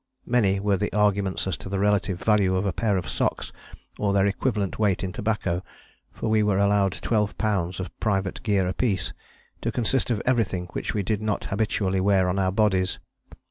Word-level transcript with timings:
Many 0.25 0.59
were 0.59 0.77
the 0.77 0.91
arguments 0.93 1.45
as 1.45 1.57
to 1.57 1.69
the 1.69 1.77
relative 1.77 2.19
value 2.19 2.55
of 2.55 2.65
a 2.65 2.73
pair 2.73 2.97
of 2.97 3.07
socks 3.07 3.51
or 3.99 4.13
their 4.13 4.25
equivalent 4.25 4.79
weight 4.79 5.03
in 5.03 5.11
tobacco, 5.13 5.61
for 6.11 6.27
we 6.27 6.41
were 6.41 6.57
allowed 6.57 6.93
12 6.93 7.37
lbs. 7.37 7.79
of 7.79 7.99
private 7.99 8.41
gear 8.41 8.67
apiece, 8.67 9.13
to 9.61 9.71
consist 9.71 10.09
of 10.09 10.19
everything 10.25 10.65
which 10.71 10.95
we 10.95 11.03
did 11.03 11.21
not 11.21 11.45
habitually 11.45 11.99
wear 11.99 12.27
on 12.29 12.39
our 12.39 12.51
bodies. 12.51 12.97